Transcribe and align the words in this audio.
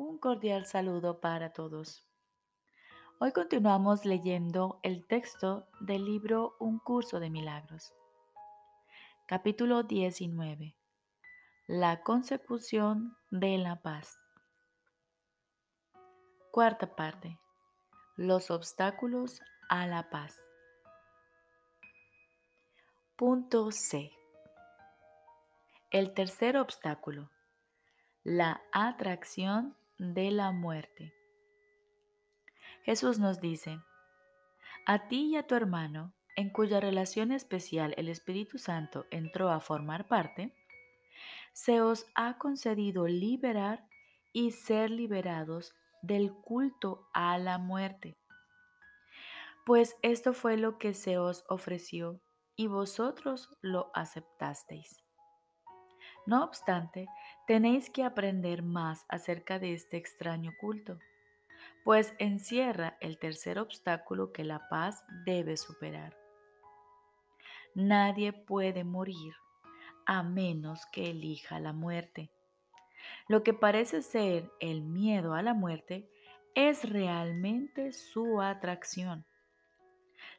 Un 0.00 0.16
cordial 0.16 0.64
saludo 0.64 1.18
para 1.20 1.52
todos. 1.52 2.06
Hoy 3.18 3.32
continuamos 3.32 4.04
leyendo 4.04 4.78
el 4.84 5.04
texto 5.04 5.66
del 5.80 6.04
libro 6.04 6.54
Un 6.60 6.78
curso 6.78 7.18
de 7.18 7.30
milagros. 7.30 7.92
Capítulo 9.26 9.82
19. 9.82 10.76
La 11.66 12.04
consecución 12.04 13.16
de 13.32 13.58
la 13.58 13.82
paz. 13.82 14.20
Cuarta 16.52 16.94
parte. 16.94 17.40
Los 18.14 18.52
obstáculos 18.52 19.42
a 19.68 19.88
la 19.88 20.10
paz. 20.10 20.46
Punto 23.16 23.72
C. 23.72 24.12
El 25.90 26.14
tercer 26.14 26.56
obstáculo. 26.56 27.32
La 28.22 28.62
atracción 28.72 29.74
de 29.98 30.30
la 30.30 30.52
muerte. 30.52 31.12
Jesús 32.84 33.18
nos 33.18 33.40
dice, 33.40 33.80
a 34.86 35.08
ti 35.08 35.32
y 35.32 35.36
a 35.36 35.46
tu 35.46 35.54
hermano, 35.54 36.14
en 36.36 36.50
cuya 36.50 36.80
relación 36.80 37.32
especial 37.32 37.94
el 37.98 38.08
Espíritu 38.08 38.58
Santo 38.58 39.06
entró 39.10 39.50
a 39.50 39.60
formar 39.60 40.06
parte, 40.08 40.54
se 41.52 41.80
os 41.80 42.06
ha 42.14 42.38
concedido 42.38 43.06
liberar 43.06 43.84
y 44.32 44.52
ser 44.52 44.90
liberados 44.90 45.74
del 46.00 46.32
culto 46.32 47.08
a 47.12 47.36
la 47.38 47.58
muerte. 47.58 48.16
Pues 49.66 49.96
esto 50.02 50.32
fue 50.32 50.56
lo 50.56 50.78
que 50.78 50.94
se 50.94 51.18
os 51.18 51.44
ofreció 51.48 52.20
y 52.56 52.68
vosotros 52.68 53.50
lo 53.60 53.90
aceptasteis. 53.94 55.04
No 56.26 56.44
obstante, 56.44 57.06
tenéis 57.48 57.88
que 57.88 58.04
aprender 58.04 58.62
más 58.62 59.06
acerca 59.08 59.58
de 59.58 59.72
este 59.72 59.96
extraño 59.96 60.52
culto, 60.60 60.98
pues 61.82 62.14
encierra 62.18 62.98
el 63.00 63.18
tercer 63.18 63.58
obstáculo 63.58 64.32
que 64.32 64.44
la 64.44 64.68
paz 64.68 65.02
debe 65.24 65.56
superar. 65.56 66.14
Nadie 67.74 68.34
puede 68.34 68.84
morir 68.84 69.34
a 70.04 70.22
menos 70.22 70.84
que 70.92 71.10
elija 71.10 71.58
la 71.58 71.72
muerte. 71.72 72.30
Lo 73.28 73.42
que 73.42 73.54
parece 73.54 74.02
ser 74.02 74.50
el 74.60 74.82
miedo 74.82 75.32
a 75.32 75.40
la 75.40 75.54
muerte 75.54 76.06
es 76.54 76.86
realmente 76.88 77.92
su 77.92 78.42
atracción. 78.42 79.24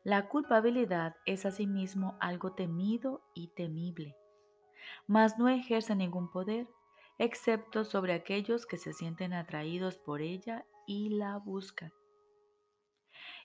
La 0.04 0.28
culpabilidad 0.28 1.16
es 1.26 1.48
asimismo 1.48 2.18
algo 2.20 2.54
temido 2.54 3.24
y 3.34 3.48
temible 3.48 4.16
mas 5.08 5.38
no 5.38 5.50
ejerce 5.50 5.96
ningún 5.96 6.32
poder, 6.32 6.68
excepto 7.20 7.84
sobre 7.84 8.14
aquellos 8.14 8.66
que 8.66 8.78
se 8.78 8.94
sienten 8.94 9.34
atraídos 9.34 9.98
por 9.98 10.22
ella 10.22 10.66
y 10.88 11.10
la 11.10 11.38
buscan. 11.38 11.94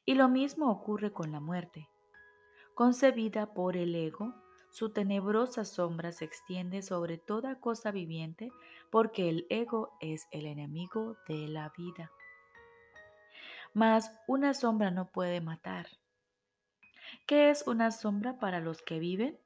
Y 0.07 0.15
lo 0.15 0.29
mismo 0.29 0.71
ocurre 0.71 1.13
con 1.13 1.33
la 1.33 1.41
muerte. 1.41 1.89
Concebida 2.75 3.53
por 3.53 3.77
el 3.77 3.95
ego, 3.95 4.35
su 4.71 4.91
tenebrosa 4.91 5.65
sombra 5.65 6.13
se 6.13 6.25
extiende 6.25 6.83
sobre 6.83 7.19
toda 7.19 7.61
cosa 7.61 7.91
viviente 7.91 8.51
porque 8.91 9.29
el 9.29 9.47
ego 9.51 9.97
es 10.01 10.27
el 10.31 10.47
enemigo 10.47 11.17
de 11.29 11.49
la 11.49 11.73
vida. 11.77 12.11
Mas 13.73 14.17
una 14.29 14.55
sombra 14.55 14.91
no 14.91 15.11
puede 15.11 15.41
matar. 15.41 15.87
¿Qué 17.27 17.51
es 17.51 17.67
una 17.67 17.91
sombra 17.91 18.39
para 18.39 18.61
los 18.61 18.83
que 18.83 18.99
viven? 18.99 19.39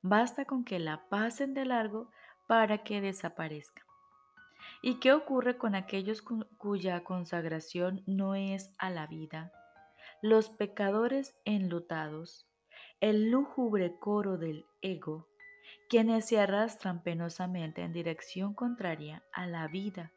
Basta 0.00 0.44
con 0.44 0.64
que 0.64 0.78
la 0.78 1.08
pasen 1.08 1.54
de 1.54 1.64
largo 1.64 2.10
para 2.46 2.84
que 2.84 3.00
desaparezca. 3.00 3.82
¿Y 4.82 5.00
qué 5.00 5.12
ocurre 5.12 5.56
con 5.56 5.74
aquellos 5.74 6.22
cuya 6.22 7.04
consagración 7.04 8.02
no 8.06 8.34
es 8.34 8.74
a 8.78 8.90
la 8.90 9.06
vida? 9.06 9.52
Los 10.22 10.50
pecadores 10.50 11.36
enlutados, 11.44 12.46
el 13.00 13.30
lúgubre 13.30 13.98
coro 13.98 14.38
del 14.38 14.64
ego, 14.80 15.28
quienes 15.88 16.26
se 16.26 16.40
arrastran 16.40 17.02
penosamente 17.02 17.82
en 17.82 17.92
dirección 17.92 18.54
contraria 18.54 19.22
a 19.32 19.46
la 19.46 19.66
vida, 19.68 20.12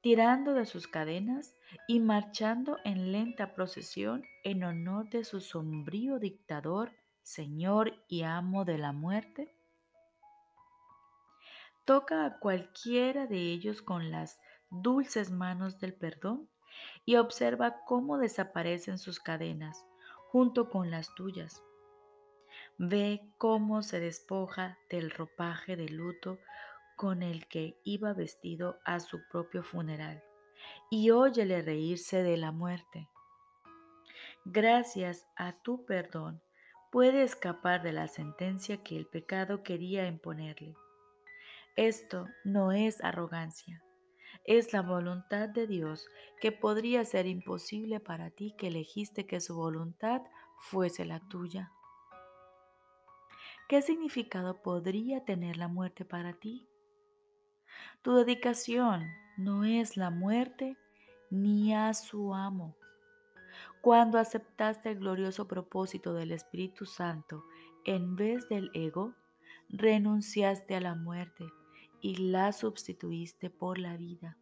tirando 0.00 0.54
de 0.54 0.66
sus 0.66 0.86
cadenas 0.86 1.54
y 1.88 2.00
marchando 2.00 2.78
en 2.84 3.12
lenta 3.12 3.54
procesión 3.54 4.24
en 4.44 4.64
honor 4.64 5.10
de 5.10 5.24
su 5.24 5.40
sombrío 5.40 6.18
dictador 6.18 6.92
Señor 7.26 7.92
y 8.06 8.22
amo 8.22 8.64
de 8.64 8.78
la 8.78 8.92
muerte? 8.92 9.55
Toca 11.86 12.26
a 12.26 12.38
cualquiera 12.40 13.28
de 13.28 13.38
ellos 13.38 13.80
con 13.80 14.10
las 14.10 14.40
dulces 14.70 15.30
manos 15.30 15.78
del 15.78 15.94
perdón 15.94 16.50
y 17.04 17.14
observa 17.14 17.84
cómo 17.86 18.18
desaparecen 18.18 18.98
sus 18.98 19.20
cadenas 19.20 19.86
junto 20.32 20.68
con 20.68 20.90
las 20.90 21.14
tuyas. 21.14 21.62
Ve 22.76 23.22
cómo 23.38 23.82
se 23.82 24.00
despoja 24.00 24.76
del 24.90 25.12
ropaje 25.12 25.76
de 25.76 25.88
luto 25.88 26.40
con 26.96 27.22
el 27.22 27.46
que 27.46 27.78
iba 27.84 28.12
vestido 28.14 28.80
a 28.84 28.98
su 28.98 29.20
propio 29.30 29.62
funeral 29.62 30.24
y 30.90 31.10
óyele 31.12 31.62
reírse 31.62 32.24
de 32.24 32.36
la 32.36 32.50
muerte. 32.50 33.08
Gracias 34.44 35.28
a 35.36 35.52
tu 35.62 35.84
perdón, 35.86 36.42
puede 36.90 37.22
escapar 37.22 37.84
de 37.84 37.92
la 37.92 38.08
sentencia 38.08 38.82
que 38.82 38.96
el 38.96 39.06
pecado 39.06 39.62
quería 39.62 40.08
imponerle. 40.08 40.74
Esto 41.76 42.26
no 42.42 42.72
es 42.72 43.04
arrogancia, 43.04 43.84
es 44.44 44.72
la 44.72 44.80
voluntad 44.80 45.50
de 45.50 45.66
Dios 45.66 46.06
que 46.40 46.50
podría 46.50 47.04
ser 47.04 47.26
imposible 47.26 48.00
para 48.00 48.30
ti 48.30 48.54
que 48.56 48.68
elegiste 48.68 49.26
que 49.26 49.40
su 49.40 49.54
voluntad 49.54 50.22
fuese 50.56 51.04
la 51.04 51.20
tuya. 51.20 51.70
¿Qué 53.68 53.82
significado 53.82 54.62
podría 54.62 55.26
tener 55.26 55.58
la 55.58 55.68
muerte 55.68 56.06
para 56.06 56.32
ti? 56.32 56.66
Tu 58.00 58.14
dedicación 58.14 59.04
no 59.36 59.64
es 59.64 59.98
la 59.98 60.08
muerte 60.08 60.78
ni 61.28 61.74
a 61.74 61.92
su 61.92 62.34
amo, 62.34 62.74
cuando 63.82 64.18
aceptaste 64.18 64.92
el 64.92 64.98
glorioso 65.00 65.46
propósito 65.46 66.14
del 66.14 66.32
Espíritu 66.32 66.86
Santo 66.86 67.44
en 67.84 68.16
vez 68.16 68.48
del 68.48 68.70
ego, 68.72 69.14
renunciaste 69.68 70.74
a 70.74 70.80
la 70.80 70.94
muerte 70.94 71.44
y 72.00 72.16
la 72.16 72.52
sustituiste 72.52 73.50
por 73.50 73.78
la 73.78 73.96
vida. 73.96 74.36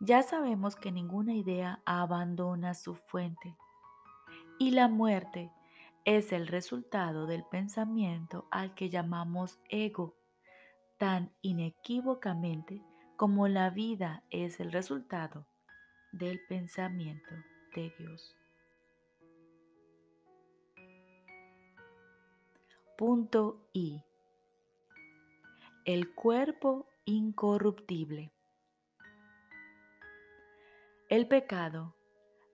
Ya 0.00 0.22
sabemos 0.22 0.76
que 0.76 0.92
ninguna 0.92 1.34
idea 1.34 1.80
abandona 1.84 2.74
su 2.74 2.94
fuente 2.94 3.56
y 4.58 4.70
la 4.70 4.88
muerte 4.88 5.52
es 6.04 6.32
el 6.32 6.46
resultado 6.46 7.26
del 7.26 7.44
pensamiento 7.44 8.46
al 8.50 8.74
que 8.74 8.88
llamamos 8.88 9.58
ego, 9.68 10.16
tan 10.98 11.32
inequívocamente 11.42 12.82
como 13.16 13.48
la 13.48 13.70
vida 13.70 14.22
es 14.30 14.60
el 14.60 14.72
resultado 14.72 15.46
del 16.12 16.40
pensamiento 16.48 17.34
Dios. 17.98 18.34
Punto 22.96 23.68
I. 23.74 24.02
El 25.86 26.16
cuerpo 26.16 26.88
incorruptible. 27.04 28.32
El 31.08 31.28
pecado, 31.28 31.94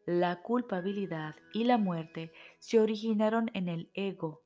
la 0.04 0.42
culpabilidad 0.42 1.36
y 1.54 1.64
la 1.64 1.78
muerte 1.78 2.30
se 2.58 2.78
originaron 2.78 3.50
en 3.54 3.70
el 3.70 3.90
ego, 3.94 4.42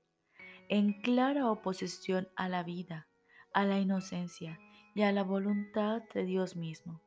en 0.68 0.92
clara 1.02 1.50
oposición 1.50 2.28
a 2.36 2.48
la 2.48 2.62
vida, 2.62 3.08
a 3.52 3.64
la 3.64 3.80
inocencia 3.80 4.56
y 4.94 5.02
a 5.02 5.10
la 5.10 5.24
voluntad 5.24 6.04
de 6.14 6.24
Dios 6.24 6.54
mismo. 6.54 7.02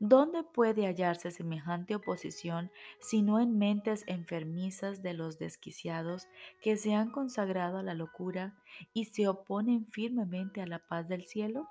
¿Dónde 0.00 0.44
puede 0.44 0.86
hallarse 0.86 1.32
semejante 1.32 1.96
oposición 1.96 2.70
sino 3.00 3.40
en 3.40 3.58
mentes 3.58 4.04
enfermizas 4.06 5.02
de 5.02 5.12
los 5.12 5.38
desquiciados 5.38 6.28
que 6.62 6.76
se 6.76 6.94
han 6.94 7.10
consagrado 7.10 7.78
a 7.78 7.82
la 7.82 7.94
locura 7.94 8.54
y 8.92 9.06
se 9.06 9.26
oponen 9.26 9.86
firmemente 9.86 10.62
a 10.62 10.66
la 10.66 10.78
paz 10.78 11.08
del 11.08 11.24
cielo? 11.24 11.68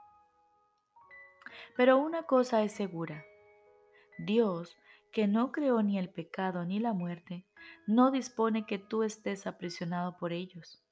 Pero 1.78 1.98
una 1.98 2.24
cosa 2.24 2.64
es 2.64 2.74
segura. 2.74 3.24
Dios, 4.18 4.78
que 5.14 5.28
no 5.28 5.54
creó 5.54 5.82
ni 5.82 5.98
el 5.98 6.10
pecado 6.10 6.66
ni 6.66 6.80
la 6.80 6.92
muerte, 6.92 7.46
no 7.86 8.12
dispone 8.12 8.66
que 8.66 8.78
tú 8.78 9.04
estés 9.04 9.48
aprisionado 9.48 10.18
por 10.18 10.34
ellos, 10.34 10.84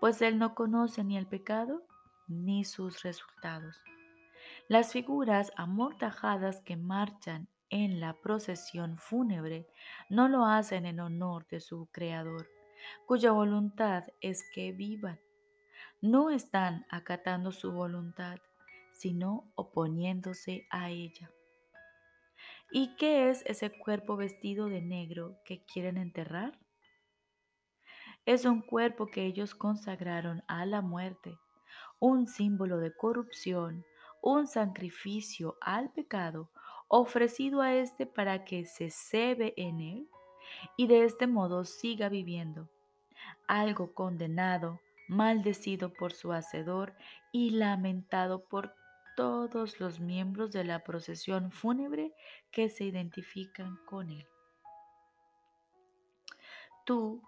pues 0.00 0.22
Él 0.22 0.38
no 0.38 0.54
conoce 0.54 1.04
ni 1.04 1.18
el 1.18 1.26
pecado 1.26 1.82
ni 2.26 2.64
sus 2.64 3.02
resultados. 3.02 3.82
Las 4.68 4.92
figuras 4.92 5.50
amortajadas 5.56 6.60
que 6.60 6.76
marchan 6.76 7.48
en 7.70 8.00
la 8.00 8.12
procesión 8.20 8.98
fúnebre 8.98 9.66
no 10.10 10.28
lo 10.28 10.44
hacen 10.44 10.84
en 10.84 11.00
honor 11.00 11.46
de 11.48 11.60
su 11.60 11.88
Creador, 11.90 12.50
cuya 13.06 13.32
voluntad 13.32 14.04
es 14.20 14.44
que 14.52 14.72
vivan. 14.72 15.18
No 16.02 16.28
están 16.28 16.84
acatando 16.90 17.50
su 17.50 17.72
voluntad, 17.72 18.40
sino 18.92 19.50
oponiéndose 19.54 20.66
a 20.70 20.90
ella. 20.90 21.30
¿Y 22.70 22.94
qué 22.96 23.30
es 23.30 23.42
ese 23.46 23.70
cuerpo 23.70 24.16
vestido 24.16 24.68
de 24.68 24.82
negro 24.82 25.38
que 25.46 25.64
quieren 25.64 25.96
enterrar? 25.96 26.58
Es 28.26 28.44
un 28.44 28.60
cuerpo 28.60 29.06
que 29.06 29.24
ellos 29.24 29.54
consagraron 29.54 30.42
a 30.46 30.66
la 30.66 30.82
muerte, 30.82 31.38
un 31.98 32.26
símbolo 32.26 32.76
de 32.76 32.94
corrupción, 32.94 33.86
un 34.22 34.46
sacrificio 34.46 35.56
al 35.60 35.90
pecado 35.90 36.50
ofrecido 36.88 37.60
a 37.60 37.74
éste 37.74 38.06
para 38.06 38.44
que 38.44 38.64
se 38.64 38.90
cebe 38.90 39.54
en 39.56 39.80
él 39.80 40.08
y 40.76 40.86
de 40.86 41.04
este 41.04 41.26
modo 41.26 41.64
siga 41.64 42.08
viviendo, 42.08 42.68
algo 43.46 43.92
condenado, 43.92 44.80
maldecido 45.08 45.92
por 45.92 46.12
su 46.12 46.32
hacedor 46.32 46.94
y 47.32 47.50
lamentado 47.50 48.44
por 48.44 48.74
todos 49.16 49.80
los 49.80 50.00
miembros 50.00 50.52
de 50.52 50.64
la 50.64 50.84
procesión 50.84 51.50
fúnebre 51.50 52.12
que 52.50 52.68
se 52.68 52.84
identifican 52.84 53.78
con 53.84 54.10
él. 54.10 54.26
Tú 56.84 57.22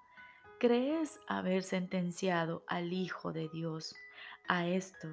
crees 0.59 1.19
haber 1.27 1.63
sentenciado 1.63 2.65
al 2.67 2.93
Hijo 2.93 3.33
de 3.33 3.49
Dios 3.49 3.95
a 4.47 4.67
esto. 4.67 5.09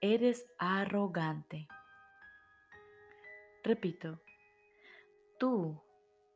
Eres 0.00 0.46
arrogante. 0.60 1.66
Repito, 3.64 4.20
tú 5.40 5.82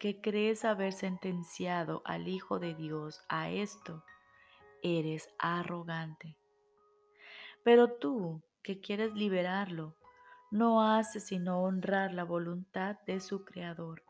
que 0.01 0.21
crees 0.21 0.65
haber 0.65 0.93
sentenciado 0.93 2.03
al 2.05 2.27
Hijo 2.27 2.59
de 2.59 2.75
Dios 2.75 3.23
a 3.29 3.51
esto, 3.51 4.03
eres 4.83 5.29
arrogante. 5.39 6.37
Pero 7.63 7.93
tú 7.93 8.43
que 8.65 8.81
quieres 8.81 9.15
liberarlo, 9.15 9.95
no 10.51 10.83
hace 10.83 11.21
sino 11.21 11.63
honrar 11.63 12.13
la 12.15 12.25
voluntad 12.25 12.99
de 13.07 13.21
su 13.21 13.45
Creador. 13.45 14.03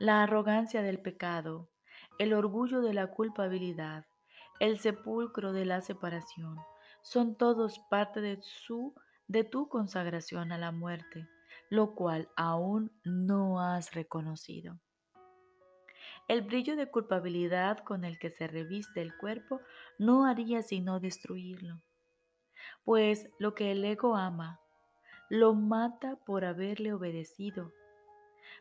La 0.00 0.24
arrogancia 0.24 0.82
del 0.82 0.98
pecado, 0.98 1.68
el 2.18 2.32
orgullo 2.32 2.80
de 2.80 2.94
la 2.94 3.12
culpabilidad, 3.12 4.06
el 4.58 4.80
sepulcro 4.80 5.52
de 5.52 5.66
la 5.66 5.80
separación, 5.82 6.58
son 7.04 7.36
todos 7.36 7.78
parte 7.88 8.20
de 8.20 8.40
su 8.42 8.92
de 9.28 9.44
tu 9.44 9.68
consagración 9.68 10.50
a 10.50 10.58
la 10.58 10.72
muerte, 10.72 11.28
lo 11.70 11.94
cual 11.94 12.28
aún 12.36 12.90
no 13.04 13.60
has 13.60 13.94
reconocido. 13.94 14.80
El 16.26 16.42
brillo 16.42 16.74
de 16.74 16.90
culpabilidad 16.90 17.78
con 17.78 18.04
el 18.04 18.18
que 18.18 18.30
se 18.30 18.48
reviste 18.48 19.00
el 19.00 19.16
cuerpo 19.16 19.60
no 19.98 20.26
haría 20.26 20.62
sino 20.62 20.98
destruirlo 20.98 21.80
pues 22.84 23.30
lo 23.38 23.54
que 23.54 23.72
el 23.72 23.84
ego 23.84 24.16
ama, 24.16 24.60
lo 25.30 25.54
mata 25.54 26.16
por 26.26 26.44
haberle 26.44 26.92
obedecido, 26.92 27.72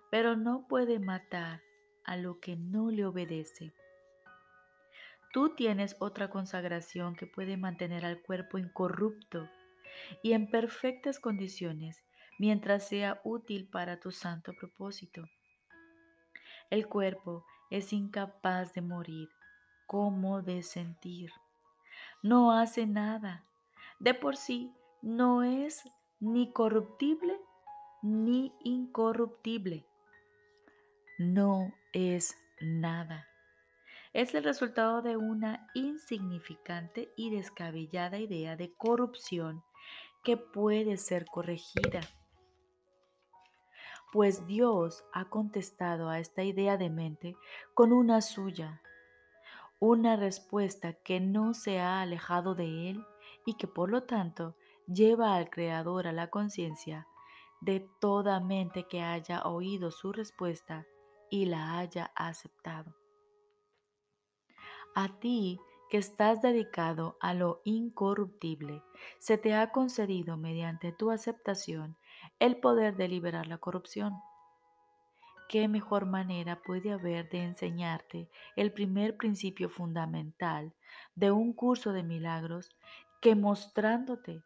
pero 0.10 0.36
no 0.36 0.68
puede 0.68 1.00
matar 1.00 1.62
a 2.06 2.16
lo 2.18 2.40
que 2.40 2.56
no 2.56 2.90
le 2.90 3.06
obedece. 3.06 3.74
Tú 5.33 5.56
tienes 5.56 5.95
otra 6.00 6.30
consagración 6.30 7.15
que 7.15 7.25
puede 7.25 7.57
mantener 7.57 8.06
al 8.06 8.21
cuerpo 8.21 8.59
incorrupto 8.59 9.50
y 10.21 10.33
en 10.33 10.47
perfectas 10.47 11.19
condiciones 11.19 12.03
mientras 12.38 12.88
sea 12.88 13.19
útil 13.24 13.68
para 13.68 14.00
tu 14.00 14.12
santo 14.12 14.53
propósito. 14.53 15.27
El 16.69 16.88
cuerpo 16.88 17.45
es 17.71 17.94
incapaz 17.94 18.74
de 18.75 18.81
morir 18.81 19.27
como 19.88 20.44
de 20.44 20.62
sentir. 20.62 21.31
No 22.21 22.51
hace 22.51 22.85
nada 22.85 23.44
de 24.00 24.13
por 24.13 24.38
sí 24.38 24.71
no 25.01 25.41
es 25.41 25.81
ni 26.19 26.51
corruptible 26.53 27.39
ni 28.03 28.53
incorruptible. 28.63 29.83
No 31.18 31.74
es 31.91 32.38
nada. 32.62 33.32
Es 34.13 34.36
el 34.36 34.44
resultado 34.44 35.01
de 35.01 35.18
una 35.18 35.68
insignificante 35.74 37.12
y 37.18 37.31
descabellada 37.31 38.19
idea 38.19 38.56
de 38.56 38.71
corrupción 38.71 39.63
que 40.24 40.38
puede 40.38 40.98
ser 40.98 41.25
corregida. 41.25 42.01
Pues 44.12 44.45
Dios 44.45 45.04
ha 45.13 45.25
contestado 45.31 46.10
a 46.10 46.19
esta 46.19 46.44
idea 46.44 46.77
de 46.77 46.92
mente 46.92 47.36
con 47.74 47.92
una 47.92 48.21
suya, 48.21 48.83
una 49.80 50.16
respuesta 50.16 50.94
que 50.94 51.19
no 51.19 51.56
se 51.56 51.80
ha 51.80 52.00
alejado 52.00 52.54
de 52.54 52.92
Él 52.92 53.04
y 53.48 53.56
que 53.56 53.66
por 53.66 53.89
lo 53.89 54.04
tanto 54.04 54.56
lleva 54.86 55.36
al 55.36 55.50
Creador 55.50 56.06
a 56.06 56.12
la 56.12 56.30
conciencia 56.30 57.07
de 57.62 57.89
toda 58.00 58.39
mente 58.39 58.88
que 58.88 59.01
haya 59.01 59.42
oído 59.42 59.89
su 59.89 60.13
respuesta 60.13 60.86
y 61.31 61.45
la 61.45 61.80
haya 61.80 62.12
aceptado. 62.16 63.03
A 64.95 65.10
ti 65.19 65.60
que 65.90 65.98
estás 65.98 66.42
dedicado 66.44 67.18
a 67.19 67.34
lo 67.34 67.62
incorruptible, 67.63 68.84
se 69.18 69.40
te 69.40 69.56
ha 69.56 69.72
concedido 69.72 70.38
mediante 70.38 70.92
tu 70.92 71.10
aceptación 71.10 71.98
el 72.40 72.57
poder 72.57 72.95
de 72.95 73.07
liberar 73.07 73.48
la 73.48 73.57
corrupción. 73.57 74.13
¿Qué 75.50 75.68
mejor 75.68 76.06
manera 76.06 76.62
puede 76.62 76.92
haber 76.92 77.28
de 77.30 77.44
enseñarte 77.44 78.30
el 78.56 78.72
primer 78.72 79.18
principio 79.18 79.68
fundamental 79.68 80.74
de 81.16 81.31
un 81.31 81.54
curso 81.54 81.92
de 81.92 82.04
milagros 82.04 82.69
que 83.19 83.36
mostrándote 83.36 84.44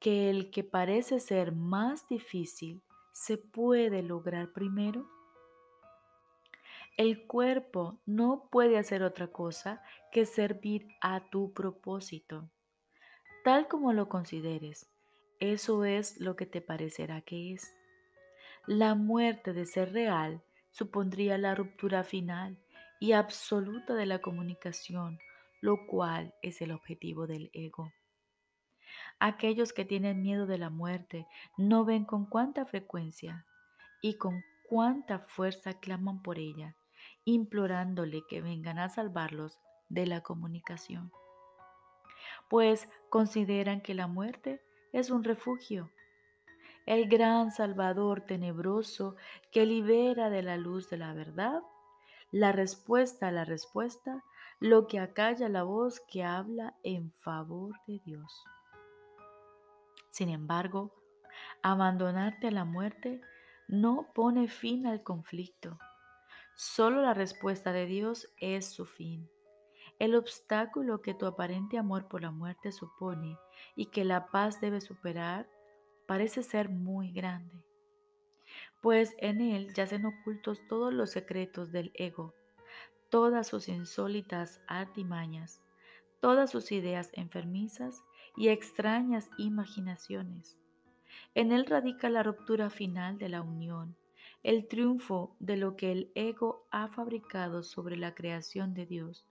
que 0.00 0.28
el 0.28 0.50
que 0.50 0.64
parece 0.64 1.18
ser 1.18 1.52
más 1.52 2.06
difícil 2.08 2.82
se 3.12 3.38
puede 3.38 4.02
lograr 4.02 4.52
primero? 4.52 5.17
El 6.98 7.28
cuerpo 7.28 8.00
no 8.06 8.48
puede 8.50 8.76
hacer 8.76 9.04
otra 9.04 9.28
cosa 9.28 9.80
que 10.10 10.26
servir 10.26 10.88
a 11.00 11.30
tu 11.30 11.52
propósito. 11.52 12.50
Tal 13.44 13.68
como 13.68 13.92
lo 13.92 14.08
consideres, 14.08 14.90
eso 15.38 15.84
es 15.84 16.18
lo 16.18 16.34
que 16.34 16.44
te 16.44 16.60
parecerá 16.60 17.20
que 17.20 17.52
es. 17.52 17.72
La 18.66 18.96
muerte 18.96 19.52
de 19.52 19.64
ser 19.64 19.92
real 19.92 20.42
supondría 20.72 21.38
la 21.38 21.54
ruptura 21.54 22.02
final 22.02 22.58
y 22.98 23.12
absoluta 23.12 23.94
de 23.94 24.06
la 24.06 24.20
comunicación, 24.20 25.20
lo 25.60 25.86
cual 25.86 26.34
es 26.42 26.60
el 26.62 26.72
objetivo 26.72 27.28
del 27.28 27.48
ego. 27.52 27.92
Aquellos 29.20 29.72
que 29.72 29.84
tienen 29.84 30.20
miedo 30.20 30.46
de 30.46 30.58
la 30.58 30.68
muerte 30.68 31.28
no 31.56 31.84
ven 31.84 32.04
con 32.04 32.26
cuánta 32.26 32.66
frecuencia 32.66 33.46
y 34.02 34.18
con 34.18 34.42
cuánta 34.68 35.20
fuerza 35.20 35.74
claman 35.74 36.22
por 36.22 36.40
ella, 36.40 36.74
implorándole 37.28 38.22
que 38.26 38.40
vengan 38.40 38.78
a 38.78 38.88
salvarlos 38.88 39.58
de 39.90 40.06
la 40.06 40.22
comunicación. 40.22 41.12
Pues 42.48 42.88
consideran 43.10 43.82
que 43.82 43.92
la 43.92 44.06
muerte 44.06 44.62
es 44.94 45.10
un 45.10 45.22
refugio, 45.24 45.90
el 46.86 47.06
gran 47.06 47.50
Salvador 47.50 48.22
tenebroso 48.22 49.16
que 49.52 49.66
libera 49.66 50.30
de 50.30 50.42
la 50.42 50.56
luz 50.56 50.88
de 50.88 50.96
la 50.96 51.12
verdad, 51.12 51.60
la 52.32 52.52
respuesta 52.52 53.28
a 53.28 53.30
la 53.30 53.44
respuesta, 53.44 54.24
lo 54.58 54.86
que 54.86 54.98
acalla 54.98 55.50
la 55.50 55.64
voz 55.64 56.00
que 56.00 56.24
habla 56.24 56.76
en 56.82 57.12
favor 57.12 57.74
de 57.86 58.00
Dios. 58.06 58.42
Sin 60.08 60.30
embargo, 60.30 60.94
abandonarte 61.62 62.48
a 62.48 62.52
la 62.52 62.64
muerte 62.64 63.20
no 63.68 64.08
pone 64.14 64.48
fin 64.48 64.86
al 64.86 65.02
conflicto. 65.02 65.78
Solo 66.60 67.02
la 67.02 67.14
respuesta 67.14 67.72
de 67.72 67.86
Dios 67.86 68.28
es 68.36 68.66
su 68.66 68.84
fin. 68.84 69.30
El 70.00 70.16
obstáculo 70.16 71.02
que 71.02 71.14
tu 71.14 71.24
aparente 71.26 71.78
amor 71.78 72.08
por 72.08 72.20
la 72.20 72.32
muerte 72.32 72.72
supone 72.72 73.38
y 73.76 73.86
que 73.86 74.04
la 74.04 74.26
paz 74.26 74.60
debe 74.60 74.80
superar 74.80 75.48
parece 76.08 76.42
ser 76.42 76.68
muy 76.68 77.12
grande, 77.12 77.62
pues 78.82 79.14
en 79.18 79.40
él 79.40 79.72
yacen 79.72 80.04
ocultos 80.04 80.58
todos 80.68 80.92
los 80.92 81.12
secretos 81.12 81.70
del 81.70 81.92
ego, 81.94 82.34
todas 83.08 83.46
sus 83.46 83.68
insólitas 83.68 84.60
artimañas, 84.66 85.62
todas 86.18 86.50
sus 86.50 86.72
ideas 86.72 87.10
enfermizas 87.12 88.02
y 88.36 88.48
extrañas 88.48 89.30
imaginaciones. 89.38 90.58
En 91.36 91.52
él 91.52 91.66
radica 91.66 92.10
la 92.10 92.24
ruptura 92.24 92.68
final 92.68 93.16
de 93.16 93.28
la 93.28 93.42
unión, 93.42 93.96
el 94.42 94.68
triunfo 94.68 95.36
de 95.40 95.56
lo 95.56 95.76
que 95.76 95.92
el 95.92 96.12
ego 96.14 96.66
ha 96.70 96.88
fabricado 96.88 97.62
sobre 97.62 97.96
la 97.96 98.14
creación 98.14 98.74
de 98.74 98.86
Dios, 98.86 99.26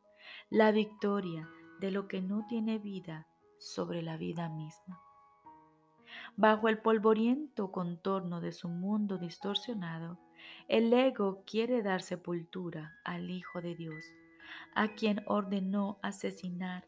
la 0.49 0.71
victoria 0.71 1.49
de 1.79 1.91
lo 1.91 2.07
que 2.07 2.21
no 2.21 2.45
tiene 2.47 2.77
vida 2.77 3.27
sobre 3.57 4.01
la 4.01 4.17
vida 4.17 4.49
misma. 4.49 5.01
Bajo 6.35 6.67
el 6.67 6.79
polvoriento 6.79 7.71
contorno 7.71 8.41
de 8.41 8.51
su 8.51 8.69
mundo 8.69 9.17
distorsionado, 9.17 10.19
el 10.67 10.93
ego 10.93 11.43
quiere 11.45 11.81
dar 11.81 12.01
sepultura 12.01 12.93
al 13.03 13.29
Hijo 13.29 13.61
de 13.61 13.75
Dios, 13.75 14.05
a 14.75 14.89
quien 14.89 15.23
ordenó 15.25 15.99
asesinar 16.01 16.85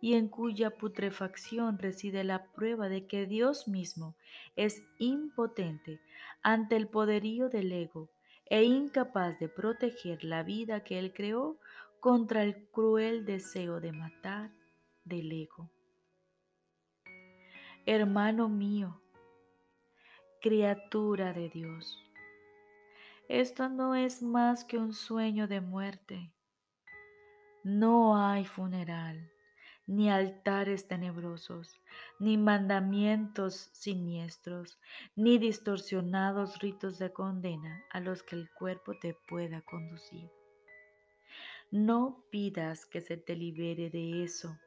y 0.00 0.14
en 0.14 0.28
cuya 0.28 0.70
putrefacción 0.70 1.78
reside 1.78 2.24
la 2.24 2.46
prueba 2.52 2.88
de 2.88 3.06
que 3.06 3.26
Dios 3.26 3.68
mismo 3.68 4.16
es 4.56 4.82
impotente 4.98 6.00
ante 6.42 6.76
el 6.76 6.88
poderío 6.88 7.48
del 7.48 7.72
ego 7.72 8.08
e 8.46 8.62
incapaz 8.64 9.38
de 9.38 9.48
proteger 9.48 10.24
la 10.24 10.42
vida 10.42 10.84
que 10.84 10.98
Él 10.98 11.12
creó 11.12 11.58
contra 12.00 12.42
el 12.42 12.68
cruel 12.68 13.24
deseo 13.24 13.80
de 13.80 13.92
matar 13.92 14.50
del 15.04 15.32
ego. 15.32 15.70
Hermano 17.86 18.48
mío, 18.48 19.00
criatura 20.40 21.32
de 21.32 21.48
Dios, 21.48 21.98
esto 23.28 23.68
no 23.68 23.94
es 23.94 24.22
más 24.22 24.64
que 24.64 24.78
un 24.78 24.94
sueño 24.94 25.48
de 25.48 25.60
muerte. 25.60 26.32
No 27.62 28.16
hay 28.16 28.46
funeral, 28.46 29.30
ni 29.88 30.10
altares 30.10 30.86
tenebrosos, 30.86 31.80
ni 32.20 32.36
mandamientos 32.36 33.70
siniestros, 33.72 34.78
ni 35.16 35.38
distorsionados 35.38 36.58
ritos 36.58 36.98
de 36.98 37.10
condena 37.10 37.82
a 37.90 38.00
los 38.00 38.22
que 38.22 38.36
el 38.36 38.50
cuerpo 38.50 38.92
te 39.00 39.14
pueda 39.14 39.62
conducir. 39.62 40.30
No 41.70 42.22
pidas 42.30 42.84
que 42.84 43.00
se 43.00 43.16
te 43.16 43.34
libere 43.34 43.88
de 43.88 44.22
eso. 44.24 44.58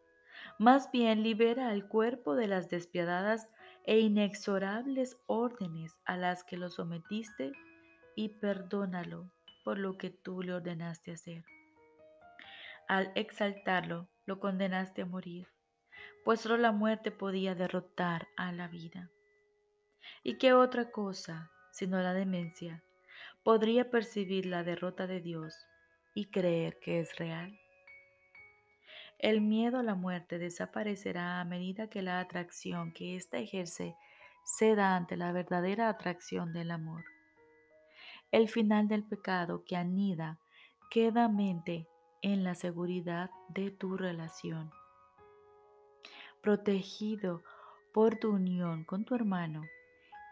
Más 0.58 0.92
bien 0.92 1.22
libera 1.22 1.70
al 1.70 1.88
cuerpo 1.88 2.36
de 2.36 2.48
las 2.48 2.70
despiadadas 2.70 3.48
e 3.86 4.00
inexorables 4.00 5.18
órdenes 5.28 6.00
a 6.06 6.18
las 6.18 6.44
que 6.44 6.58
lo 6.58 6.72
sometiste 6.72 7.52
y 8.16 8.30
perdónalo 8.30 9.32
por 9.64 9.78
lo 9.78 10.00
que 10.00 10.10
tú 10.10 10.42
le 10.42 10.54
ordenaste 10.54 11.12
hacer. 11.12 11.44
Al 12.88 13.12
exaltarlo, 13.16 14.10
lo 14.26 14.40
condenaste 14.40 15.02
a 15.02 15.06
morir, 15.06 15.48
pues 16.24 16.42
solo 16.42 16.58
la 16.58 16.72
muerte 16.72 17.12
podía 17.12 17.56
derrotar 17.56 18.28
a 18.38 18.52
la 18.52 18.68
vida. 18.68 19.10
¿Y 20.24 20.38
qué 20.38 20.54
otra 20.54 20.92
cosa, 20.92 21.52
sino 21.72 22.02
la 22.02 22.14
demencia, 22.14 22.84
podría 23.44 23.90
percibir 23.90 24.46
la 24.46 24.64
derrota 24.64 25.08
de 25.08 25.22
Dios 25.22 25.56
y 26.14 26.30
creer 26.30 26.80
que 26.80 27.00
es 27.00 27.16
real. 27.18 27.58
El 29.20 29.42
miedo 29.42 29.80
a 29.80 29.84
la 29.84 29.96
muerte 29.96 30.40
desaparecerá 30.40 31.40
a 31.40 31.46
medida 31.46 31.90
que 31.90 32.02
la 32.02 32.20
atracción 32.20 32.92
que 32.92 33.16
ésta 33.16 33.38
ejerce 33.38 33.96
ceda 34.44 34.96
ante 34.96 35.16
la 35.16 35.32
verdadera 35.32 35.90
atracción 35.90 36.54
del 36.54 36.72
amor. 36.72 37.04
El 38.32 38.50
final 38.50 38.88
del 38.88 39.04
pecado 39.04 39.64
que 39.64 39.76
anida 39.76 40.40
quedamente 40.90 41.88
en 42.22 42.44
la 42.44 42.56
seguridad 42.56 43.32
de 43.50 43.72
tu 43.72 43.98
relación. 43.98 44.72
Protegido 46.42 47.44
por 47.94 48.18
tu 48.18 48.32
unión 48.32 48.84
con 48.84 49.06
tu 49.06 49.16
hermano 49.16 49.64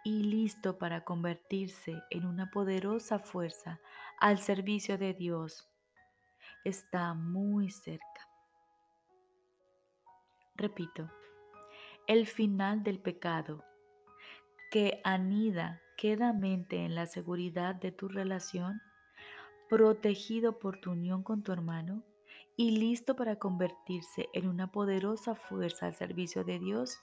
y 0.03 0.23
listo 0.23 0.77
para 0.77 1.03
convertirse 1.03 2.01
en 2.09 2.25
una 2.25 2.49
poderosa 2.51 3.19
fuerza 3.19 3.79
al 4.19 4.39
servicio 4.39 4.97
de 4.97 5.13
Dios 5.13 5.67
está 6.63 7.13
muy 7.13 7.69
cerca. 7.69 8.29
Repito, 10.55 11.09
el 12.07 12.27
final 12.27 12.83
del 12.83 12.99
pecado 12.99 13.63
que 14.71 15.01
anida 15.03 15.81
quedamente 15.97 16.85
en 16.85 16.95
la 16.95 17.05
seguridad 17.05 17.75
de 17.75 17.91
tu 17.91 18.07
relación, 18.07 18.81
protegido 19.69 20.59
por 20.59 20.79
tu 20.79 20.91
unión 20.91 21.23
con 21.23 21.43
tu 21.43 21.51
hermano 21.51 22.03
y 22.57 22.71
listo 22.71 23.15
para 23.15 23.37
convertirse 23.37 24.27
en 24.33 24.47
una 24.47 24.71
poderosa 24.71 25.35
fuerza 25.35 25.85
al 25.85 25.93
servicio 25.93 26.43
de 26.43 26.59
Dios, 26.59 26.99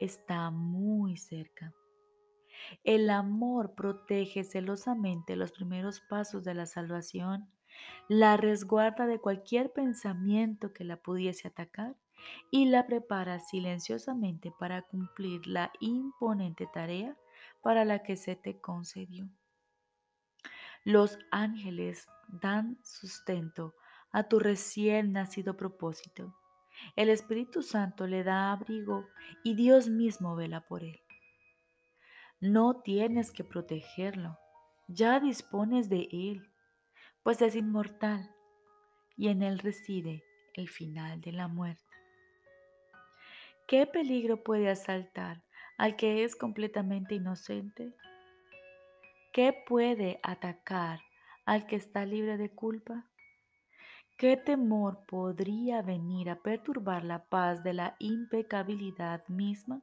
está 0.00 0.50
muy 0.50 1.16
cerca. 1.16 1.74
El 2.84 3.10
amor 3.10 3.74
protege 3.74 4.44
celosamente 4.44 5.36
los 5.36 5.52
primeros 5.52 6.00
pasos 6.00 6.44
de 6.44 6.54
la 6.54 6.66
salvación 6.66 7.48
la 8.08 8.36
resguarda 8.36 9.06
de 9.06 9.18
cualquier 9.18 9.72
pensamiento 9.72 10.72
que 10.72 10.84
la 10.84 10.96
pudiese 10.96 11.48
atacar 11.48 11.96
y 12.50 12.66
la 12.66 12.86
prepara 12.86 13.40
silenciosamente 13.40 14.52
para 14.58 14.82
cumplir 14.82 15.46
la 15.46 15.72
imponente 15.80 16.68
tarea 16.72 17.16
para 17.62 17.84
la 17.84 18.02
que 18.02 18.16
se 18.16 18.36
te 18.36 18.60
concedió. 18.60 19.28
Los 20.84 21.18
ángeles 21.30 22.08
dan 22.28 22.78
sustento 22.82 23.74
a 24.12 24.24
tu 24.24 24.38
recién 24.38 25.12
nacido 25.12 25.56
propósito. 25.56 26.34
El 26.96 27.08
Espíritu 27.08 27.62
Santo 27.62 28.06
le 28.06 28.24
da 28.24 28.52
abrigo 28.52 29.06
y 29.44 29.54
Dios 29.54 29.88
mismo 29.88 30.34
vela 30.36 30.66
por 30.66 30.82
él. 30.82 31.00
No 32.40 32.80
tienes 32.82 33.30
que 33.30 33.44
protegerlo, 33.44 34.38
ya 34.88 35.20
dispones 35.20 35.88
de 35.88 36.08
él 36.10 36.52
pues 37.22 37.40
es 37.40 37.54
inmortal 37.54 38.34
y 39.16 39.28
en 39.28 39.42
él 39.42 39.58
reside 39.58 40.24
el 40.54 40.68
final 40.68 41.20
de 41.20 41.32
la 41.32 41.48
muerte. 41.48 41.82
¿Qué 43.66 43.86
peligro 43.86 44.42
puede 44.42 44.68
asaltar 44.68 45.42
al 45.78 45.96
que 45.96 46.24
es 46.24 46.34
completamente 46.36 47.14
inocente? 47.14 47.94
¿Qué 49.32 49.54
puede 49.66 50.20
atacar 50.22 51.00
al 51.46 51.66
que 51.66 51.76
está 51.76 52.04
libre 52.04 52.36
de 52.36 52.50
culpa? 52.50 53.06
¿Qué 54.18 54.36
temor 54.36 55.06
podría 55.06 55.80
venir 55.80 56.28
a 56.28 56.36
perturbar 56.42 57.02
la 57.02 57.24
paz 57.24 57.64
de 57.64 57.72
la 57.72 57.96
impecabilidad 57.98 59.26
misma? 59.28 59.80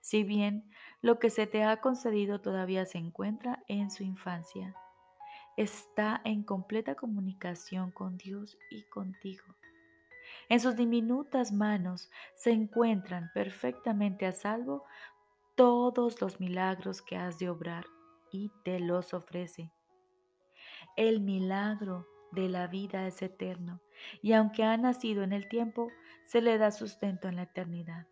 Si 0.00 0.24
bien 0.24 0.68
lo 1.00 1.20
que 1.20 1.30
se 1.30 1.46
te 1.46 1.62
ha 1.62 1.80
concedido 1.80 2.40
todavía 2.40 2.86
se 2.86 2.98
encuentra 2.98 3.62
en 3.68 3.88
su 3.88 4.02
infancia, 4.02 4.74
está 5.56 6.20
en 6.24 6.42
completa 6.42 6.96
comunicación 6.96 7.92
con 7.92 8.18
Dios 8.18 8.58
y 8.68 8.82
contigo. 8.88 9.44
En 10.48 10.58
sus 10.58 10.74
diminutas 10.74 11.52
manos 11.52 12.10
se 12.34 12.50
encuentran 12.50 13.30
perfectamente 13.32 14.26
a 14.26 14.32
salvo 14.32 14.84
todos 15.54 16.20
los 16.20 16.40
milagros 16.40 17.00
que 17.00 17.16
has 17.16 17.38
de 17.38 17.48
obrar 17.48 17.86
y 18.30 18.50
te 18.64 18.80
los 18.80 19.14
ofrece. 19.14 19.72
El 20.96 21.20
milagro 21.20 22.06
de 22.32 22.48
la 22.48 22.66
vida 22.66 23.06
es 23.06 23.22
eterno 23.22 23.80
y 24.22 24.32
aunque 24.32 24.64
ha 24.64 24.76
nacido 24.76 25.22
en 25.22 25.32
el 25.32 25.48
tiempo, 25.48 25.88
se 26.24 26.40
le 26.40 26.58
da 26.58 26.70
sustento 26.70 27.28
en 27.28 27.36
la 27.36 27.42
eternidad. 27.42 28.06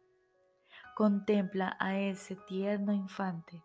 Contempla 0.95 1.77
a 1.79 1.99
ese 1.99 2.37
tierno 2.47 2.93
infante 2.93 3.63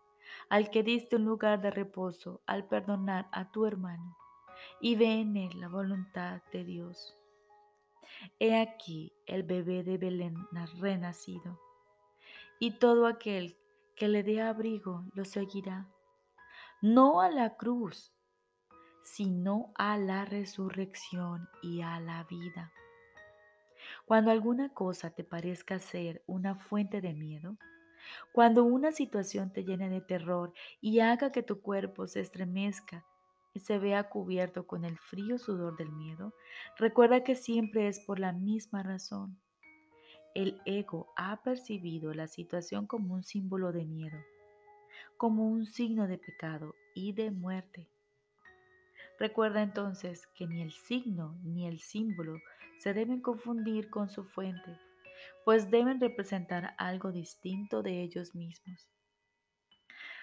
al 0.48 0.70
que 0.70 0.82
diste 0.82 1.16
un 1.16 1.24
lugar 1.24 1.60
de 1.60 1.70
reposo 1.70 2.42
al 2.46 2.66
perdonar 2.66 3.28
a 3.32 3.50
tu 3.50 3.66
hermano, 3.66 4.16
y 4.80 4.96
ve 4.96 5.20
en 5.20 5.36
él 5.36 5.60
la 5.60 5.68
voluntad 5.68 6.42
de 6.52 6.64
Dios. 6.64 7.16
He 8.38 8.60
aquí 8.60 9.12
el 9.26 9.42
bebé 9.42 9.82
de 9.82 9.98
Belén 9.98 10.36
renacido, 10.78 11.60
y 12.58 12.78
todo 12.78 13.06
aquel 13.06 13.56
que 13.96 14.08
le 14.08 14.22
dé 14.22 14.40
abrigo 14.40 15.04
lo 15.14 15.24
seguirá, 15.24 15.88
no 16.82 17.20
a 17.20 17.30
la 17.30 17.56
cruz, 17.56 18.12
sino 19.04 19.72
a 19.76 19.96
la 19.98 20.24
resurrección 20.24 21.48
y 21.62 21.80
a 21.82 22.00
la 22.00 22.24
vida. 22.24 22.72
Cuando 24.04 24.32
alguna 24.32 24.74
cosa 24.74 25.10
te 25.10 25.22
parezca 25.22 25.78
ser 25.78 26.24
una 26.26 26.56
fuente 26.56 27.00
de 27.00 27.14
miedo, 27.14 27.56
cuando 28.32 28.64
una 28.64 28.90
situación 28.90 29.52
te 29.52 29.62
llene 29.62 29.90
de 29.90 30.00
terror 30.00 30.52
y 30.80 30.98
haga 30.98 31.30
que 31.30 31.44
tu 31.44 31.62
cuerpo 31.62 32.08
se 32.08 32.18
estremezca 32.20 33.06
y 33.54 33.60
se 33.60 33.78
vea 33.78 34.08
cubierto 34.08 34.66
con 34.66 34.84
el 34.84 34.98
frío 34.98 35.38
sudor 35.38 35.76
del 35.76 35.92
miedo, 35.92 36.34
recuerda 36.76 37.22
que 37.22 37.36
siempre 37.36 37.86
es 37.86 38.00
por 38.00 38.18
la 38.18 38.32
misma 38.32 38.82
razón. 38.82 39.38
El 40.34 40.60
ego 40.64 41.12
ha 41.14 41.42
percibido 41.42 42.12
la 42.12 42.26
situación 42.26 42.88
como 42.88 43.14
un 43.14 43.22
símbolo 43.22 43.70
de 43.70 43.84
miedo, 43.84 44.18
como 45.22 45.46
un 45.46 45.66
signo 45.66 46.08
de 46.08 46.18
pecado 46.18 46.74
y 46.96 47.12
de 47.12 47.30
muerte. 47.30 47.88
Recuerda 49.20 49.62
entonces 49.62 50.26
que 50.34 50.48
ni 50.48 50.62
el 50.62 50.72
signo 50.72 51.38
ni 51.44 51.68
el 51.68 51.78
símbolo 51.78 52.40
se 52.78 52.92
deben 52.92 53.20
confundir 53.20 53.88
con 53.88 54.08
su 54.08 54.24
fuente 54.24 54.80
pues 55.44 55.70
deben 55.70 56.00
representar 56.00 56.74
algo 56.76 57.12
distinto 57.12 57.84
de 57.84 58.02
ellos 58.02 58.34
mismos. 58.34 58.90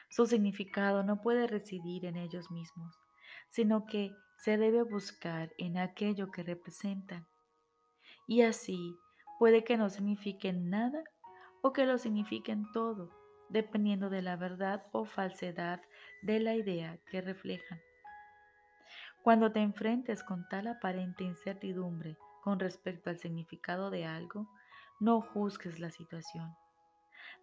Su 0.10 0.25
significado 0.25 1.01
no 1.01 1.22
puede 1.22 1.48
residir 1.48 2.03
en 2.03 2.18
ellos 2.18 2.51
mismos, 2.51 3.00
sino 3.48 3.86
que 3.86 4.12
se 4.39 4.58
debe 4.58 4.84
buscar 4.84 5.53
en 5.58 5.77
aquello 5.77 6.29
que 6.29 6.44
representan. 6.44 7.25
Y 8.27 8.41
así 8.41 8.98
puede 9.39 9.63
que 9.63 9.77
no 9.77 9.89
signifiquen 9.89 10.70
nada 10.70 11.01
o 11.62 11.72
que 11.72 11.86
lo 11.86 11.98
signifiquen 11.98 12.70
todo, 12.74 13.18
dependiendo 13.50 14.10
de 14.10 14.22
la 14.22 14.36
verdad 14.36 14.86
o 14.91 15.06
falsedad 15.06 15.82
de 16.22 16.39
la 16.39 16.56
idea 16.56 16.98
que 17.10 17.22
reflejan. 17.22 17.79
Cuando 19.24 19.51
te 19.51 19.60
enfrentes 19.60 20.24
con 20.24 20.48
tal 20.48 20.68
aparente 20.68 21.24
incertidumbre 21.24 22.18
con 22.41 22.60
respecto 22.60 23.10
al 23.10 23.20
significado 23.20 23.89
de 23.89 24.06
algo, 24.06 24.50
no 25.00 25.22
juzgues 25.22 25.79
la 25.79 25.91
situación. 25.91 26.56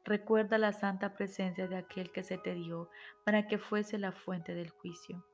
Recuerda 0.04 0.56
la 0.56 0.72
santa 0.72 1.14
presencia 1.14 1.68
de 1.68 1.76
aquel 1.76 2.12
que 2.12 2.22
se 2.22 2.38
te 2.38 2.54
dio 2.54 2.88
para 3.24 3.46
que 3.46 3.58
fuese 3.58 3.98
la 3.98 4.12
fuente 4.12 4.54
del 4.54 4.70
juicio. 4.70 5.24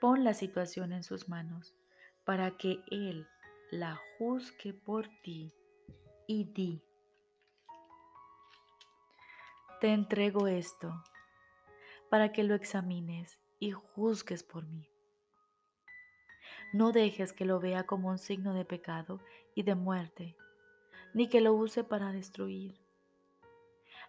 Pon 0.00 0.24
la 0.24 0.34
situación 0.34 0.92
en 0.92 1.02
sus 1.02 1.28
manos 1.28 1.74
para 2.24 2.56
que 2.56 2.82
Él 2.90 3.26
la 3.70 3.98
juzgue 4.18 4.72
por 4.72 5.08
ti 5.22 5.52
y 6.26 6.44
di, 6.44 6.82
te 9.80 9.94
entrego 9.94 10.46
esto 10.46 11.02
para 12.10 12.32
que 12.32 12.44
lo 12.44 12.54
examines 12.54 13.40
y 13.58 13.70
juzgues 13.70 14.42
por 14.42 14.66
mí. 14.66 14.90
No 16.74 16.92
dejes 16.92 17.32
que 17.32 17.46
lo 17.46 17.60
vea 17.60 17.86
como 17.86 18.10
un 18.10 18.18
signo 18.18 18.52
de 18.52 18.66
pecado 18.66 19.20
y 19.54 19.62
de 19.62 19.74
muerte, 19.74 20.36
ni 21.14 21.28
que 21.28 21.40
lo 21.40 21.54
use 21.54 21.82
para 21.82 22.12
destruir. 22.12 22.78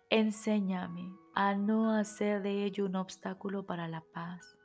Enséñame 0.09 1.15
a 1.33 1.55
no 1.55 1.91
hacer 1.91 2.41
de 2.41 2.65
ello 2.65 2.85
un 2.85 2.97
obstáculo 2.97 3.65
para 3.65 3.87
la 3.87 4.01
paz, 4.01 4.57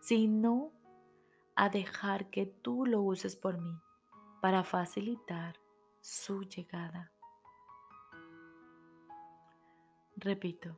sino 0.00 0.72
a 1.54 1.68
dejar 1.68 2.30
que 2.30 2.46
tú 2.46 2.84
lo 2.84 3.00
uses 3.00 3.36
por 3.36 3.60
mí 3.60 3.78
para 4.42 4.64
facilitar 4.64 5.54
su 6.00 6.42
llegada. 6.42 7.12
Repito 10.20 10.76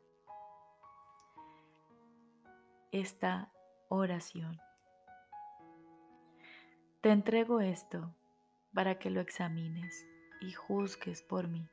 esta 2.92 3.50
oración. 3.88 4.60
Te 7.00 7.08
entrego 7.08 7.62
esto 7.62 8.14
para 8.74 8.98
que 8.98 9.08
lo 9.08 9.22
examines 9.22 10.06
y 10.42 10.52
juzgues 10.52 11.22
por 11.22 11.48
mí. 11.48 11.66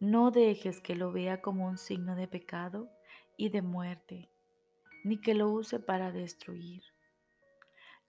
No 0.00 0.30
dejes 0.30 0.82
que 0.82 0.96
lo 0.96 1.12
vea 1.12 1.40
como 1.40 1.66
un 1.66 1.78
signo 1.78 2.14
de 2.14 2.28
pecado 2.28 2.90
y 3.38 3.48
de 3.48 3.62
muerte, 3.62 4.28
ni 5.04 5.22
que 5.22 5.32
lo 5.32 5.48
use 5.48 5.80
para 5.80 6.12
destruir. 6.12 6.82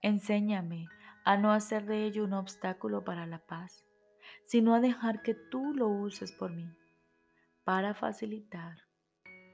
Enséñame 0.01 0.89
a 1.23 1.37
no 1.37 1.53
hacer 1.53 1.85
de 1.85 2.03
ello 2.03 2.25
un 2.25 2.33
obstáculo 2.33 3.05
para 3.05 3.25
la 3.25 3.39
paz, 3.39 3.85
sino 4.43 4.75
a 4.75 4.81
dejar 4.81 5.21
que 5.21 5.35
tú 5.35 5.73
lo 5.73 5.87
uses 5.87 6.33
por 6.33 6.51
mí 6.51 6.69
para 7.63 7.93
facilitar 7.93 8.77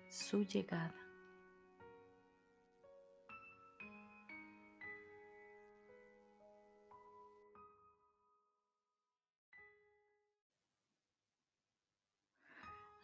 su 0.09 0.43
llegada. 0.43 0.95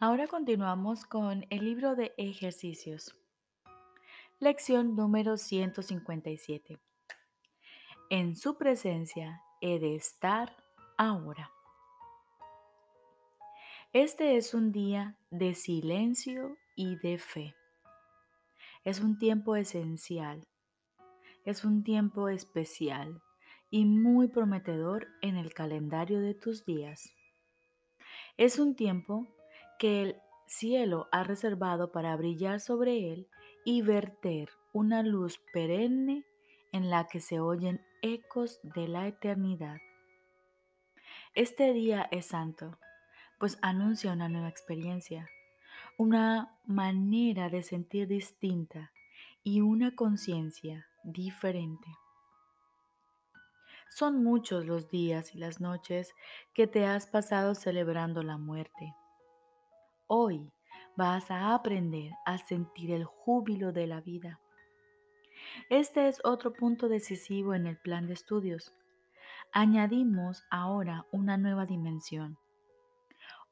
Ahora 0.02 0.26
continuamos 0.26 1.04
con 1.04 1.46
el 1.48 1.64
libro 1.64 1.94
de 1.94 2.12
ejercicios. 2.16 3.14
Lección 4.40 4.96
número 4.96 5.36
157. 5.36 6.80
En 8.10 8.34
su 8.34 8.58
presencia 8.58 9.40
he 9.60 9.78
de 9.78 9.94
estar 9.94 10.56
ahora. 10.98 11.52
Este 13.94 14.38
es 14.38 14.54
un 14.54 14.72
día 14.72 15.18
de 15.30 15.52
silencio 15.52 16.56
y 16.74 16.96
de 16.96 17.18
fe. 17.18 17.54
Es 18.84 19.02
un 19.02 19.18
tiempo 19.18 19.54
esencial. 19.54 20.48
Es 21.44 21.62
un 21.62 21.84
tiempo 21.84 22.30
especial 22.30 23.20
y 23.68 23.84
muy 23.84 24.28
prometedor 24.28 25.08
en 25.20 25.36
el 25.36 25.52
calendario 25.52 26.22
de 26.22 26.32
tus 26.32 26.64
días. 26.64 27.14
Es 28.38 28.58
un 28.58 28.76
tiempo 28.76 29.26
que 29.78 30.00
el 30.00 30.16
cielo 30.46 31.06
ha 31.12 31.22
reservado 31.22 31.92
para 31.92 32.16
brillar 32.16 32.60
sobre 32.60 33.12
él 33.12 33.28
y 33.62 33.82
verter 33.82 34.48
una 34.72 35.02
luz 35.02 35.38
perenne 35.52 36.24
en 36.72 36.88
la 36.88 37.08
que 37.08 37.20
se 37.20 37.40
oyen 37.40 37.84
ecos 38.00 38.58
de 38.62 38.88
la 38.88 39.06
eternidad. 39.06 39.76
Este 41.34 41.74
día 41.74 42.08
es 42.10 42.24
santo, 42.24 42.78
pues 43.42 43.58
anuncia 43.60 44.12
una 44.12 44.28
nueva 44.28 44.48
experiencia, 44.48 45.28
una 45.98 46.56
manera 46.64 47.48
de 47.48 47.64
sentir 47.64 48.06
distinta 48.06 48.92
y 49.42 49.62
una 49.62 49.96
conciencia 49.96 50.86
diferente. 51.02 51.88
Son 53.90 54.22
muchos 54.22 54.64
los 54.64 54.90
días 54.90 55.34
y 55.34 55.38
las 55.38 55.60
noches 55.60 56.14
que 56.54 56.68
te 56.68 56.86
has 56.86 57.08
pasado 57.08 57.56
celebrando 57.56 58.22
la 58.22 58.38
muerte 58.38 58.94
Hoy 60.06 60.52
vas 60.96 61.28
a 61.28 61.52
aprender 61.52 62.12
a 62.24 62.38
sentir 62.38 62.92
el 62.92 63.02
júbilo 63.02 63.72
de 63.72 63.88
la 63.88 64.00
vida. 64.00 64.38
Este 65.68 66.06
es 66.06 66.20
otro 66.22 66.52
punto 66.52 66.88
decisivo 66.88 67.54
en 67.54 67.66
el 67.66 67.76
plan 67.76 68.06
de 68.06 68.12
estudios. 68.12 68.72
Añadimos 69.52 70.44
ahora 70.48 71.06
una 71.10 71.36
nueva 71.38 71.66
dimensión, 71.66 72.38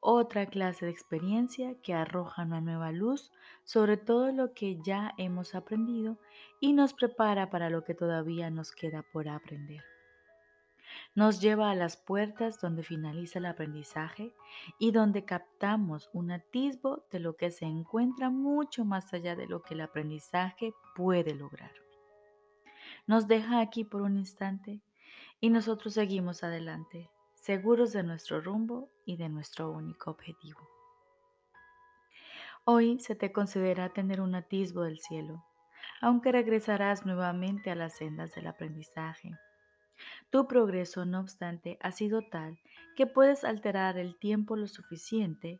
otra 0.01 0.47
clase 0.47 0.85
de 0.85 0.91
experiencia 0.91 1.75
que 1.81 1.93
arroja 1.93 2.43
una 2.43 2.59
nueva 2.59 2.91
luz 2.91 3.31
sobre 3.63 3.97
todo 3.97 4.31
lo 4.31 4.53
que 4.53 4.81
ya 4.81 5.13
hemos 5.17 5.55
aprendido 5.55 6.17
y 6.59 6.73
nos 6.73 6.93
prepara 6.93 7.49
para 7.49 7.69
lo 7.69 7.83
que 7.83 7.95
todavía 7.95 8.49
nos 8.49 8.71
queda 8.71 9.03
por 9.13 9.29
aprender 9.29 9.83
nos 11.15 11.41
lleva 11.41 11.71
a 11.71 11.75
las 11.75 11.97
puertas 11.97 12.59
donde 12.61 12.83
finaliza 12.83 13.39
el 13.39 13.45
aprendizaje 13.45 14.33
y 14.79 14.91
donde 14.91 15.25
captamos 15.25 16.09
un 16.13 16.31
atisbo 16.31 17.05
de 17.11 17.19
lo 17.19 17.35
que 17.35 17.51
se 17.51 17.65
encuentra 17.65 18.29
mucho 18.29 18.85
más 18.85 19.13
allá 19.13 19.35
de 19.35 19.47
lo 19.47 19.61
que 19.61 19.73
el 19.73 19.81
aprendizaje 19.81 20.73
puede 20.95 21.35
lograr. 21.35 21.71
Nos 23.07 23.27
deja 23.27 23.59
aquí 23.59 23.83
por 23.83 24.01
un 24.01 24.17
instante 24.17 24.81
y 25.39 25.49
nosotros 25.49 25.93
seguimos 25.93 26.43
adelante, 26.43 27.09
seguros 27.41 27.91
de 27.91 28.03
nuestro 28.03 28.39
rumbo 28.39 28.89
y 29.05 29.17
de 29.17 29.29
nuestro 29.29 29.69
único 29.69 30.09
objetivo. 30.11 30.59
Hoy 32.63 32.99
se 32.99 33.15
te 33.15 33.31
considera 33.31 33.89
tener 33.89 34.21
un 34.21 34.33
atisbo 34.33 34.83
del 34.83 34.99
cielo, 34.99 35.43
aunque 35.99 36.31
regresarás 36.31 37.05
nuevamente 37.05 37.69
a 37.69 37.75
las 37.75 37.97
sendas 37.97 38.33
del 38.33 38.47
aprendizaje 38.47 39.37
tu 40.29 40.47
progreso, 40.47 41.05
no 41.05 41.19
obstante, 41.19 41.77
ha 41.81 41.91
sido 41.91 42.21
tal 42.21 42.59
que 42.95 43.07
puedes 43.07 43.43
alterar 43.43 43.97
el 43.97 44.17
tiempo 44.17 44.55
lo 44.55 44.67
suficiente 44.67 45.59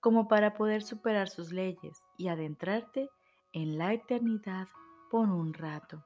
como 0.00 0.28
para 0.28 0.54
poder 0.54 0.82
superar 0.82 1.28
sus 1.28 1.52
leyes 1.52 1.98
y 2.16 2.28
adentrarte 2.28 3.08
en 3.52 3.78
la 3.78 3.92
eternidad 3.92 4.68
por 5.10 5.28
un 5.28 5.54
rato. 5.54 6.04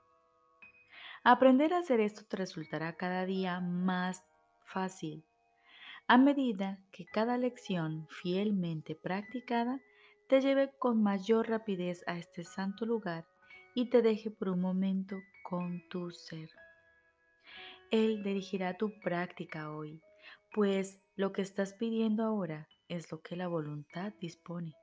Aprender 1.22 1.72
a 1.72 1.78
hacer 1.78 2.00
esto 2.00 2.22
te 2.24 2.36
resultará 2.36 2.96
cada 2.96 3.24
día 3.24 3.60
más 3.60 4.24
fácil 4.64 5.24
a 6.06 6.18
medida 6.18 6.78
que 6.92 7.06
cada 7.06 7.38
lección 7.38 8.06
fielmente 8.10 8.94
practicada 8.94 9.80
te 10.28 10.42
lleve 10.42 10.70
con 10.78 11.02
mayor 11.02 11.48
rapidez 11.48 12.04
a 12.06 12.18
este 12.18 12.44
santo 12.44 12.84
lugar 12.84 13.24
y 13.74 13.88
te 13.88 14.02
deje 14.02 14.30
por 14.30 14.50
un 14.50 14.60
momento 14.60 15.16
con 15.42 15.82
tu 15.88 16.10
ser. 16.10 16.50
Él 17.90 18.22
dirigirá 18.22 18.76
tu 18.76 19.00
práctica 19.00 19.70
hoy, 19.70 20.02
pues 20.52 21.00
lo 21.16 21.32
que 21.32 21.40
estás 21.40 21.72
pidiendo 21.72 22.22
ahora 22.22 22.68
es 22.88 23.10
lo 23.10 23.22
que 23.22 23.36
la 23.36 23.48
voluntad 23.48 24.12
dispone. 24.20 24.74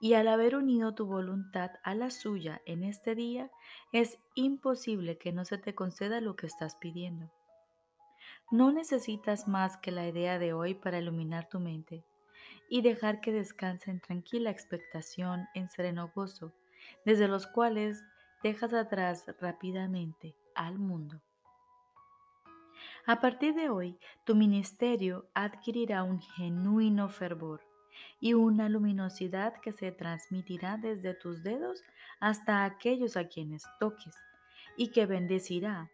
Y 0.00 0.14
al 0.14 0.28
haber 0.28 0.54
unido 0.54 0.94
tu 0.94 1.06
voluntad 1.06 1.72
a 1.82 1.96
la 1.96 2.10
suya 2.10 2.62
en 2.64 2.84
este 2.84 3.16
día, 3.16 3.50
es 3.92 4.20
imposible 4.36 5.18
que 5.18 5.32
no 5.32 5.44
se 5.44 5.58
te 5.58 5.74
conceda 5.74 6.20
lo 6.20 6.36
que 6.36 6.46
estás 6.46 6.76
pidiendo. 6.76 7.32
No 8.50 8.70
necesitas 8.70 9.48
más 9.48 9.76
que 9.76 9.90
la 9.90 10.06
idea 10.06 10.38
de 10.38 10.52
hoy 10.52 10.74
para 10.74 10.98
iluminar 10.98 11.48
tu 11.48 11.58
mente 11.58 12.04
y 12.68 12.82
dejar 12.82 13.20
que 13.20 13.32
descanse 13.32 13.90
en 13.90 14.00
tranquila 14.00 14.50
expectación, 14.50 15.48
en 15.54 15.68
sereno 15.68 16.12
gozo, 16.14 16.52
desde 17.04 17.26
los 17.26 17.48
cuales 17.48 18.04
dejas 18.44 18.72
atrás 18.72 19.24
rápidamente 19.40 20.36
al 20.54 20.78
mundo. 20.78 21.20
A 23.04 23.20
partir 23.20 23.54
de 23.54 23.68
hoy, 23.68 23.98
tu 24.24 24.36
ministerio 24.36 25.28
adquirirá 25.34 26.04
un 26.04 26.20
genuino 26.20 27.08
fervor 27.08 27.62
y 28.20 28.34
una 28.34 28.68
luminosidad 28.68 29.60
que 29.60 29.72
se 29.72 29.90
transmitirá 29.90 30.76
desde 30.76 31.14
tus 31.14 31.42
dedos 31.42 31.82
hasta 32.20 32.64
aquellos 32.64 33.16
a 33.16 33.26
quienes 33.26 33.64
toques 33.80 34.14
y 34.76 34.92
que 34.92 35.06
bendecirá 35.06 35.90